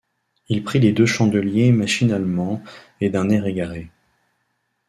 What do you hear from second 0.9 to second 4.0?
deux chandeliers machinalement et d’un air égaré.